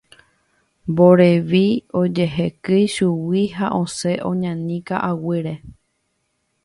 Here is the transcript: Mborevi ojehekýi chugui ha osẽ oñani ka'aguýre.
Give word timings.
Mborevi 0.91 1.61
ojehekýi 1.99 2.87
chugui 2.95 3.43
ha 3.57 3.67
osẽ 3.81 4.15
oñani 4.31 4.77
ka'aguýre. 4.89 5.55